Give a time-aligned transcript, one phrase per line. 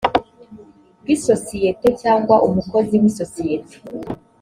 [1.01, 3.75] bw isosiyete cyangwa umukozi w isosiyete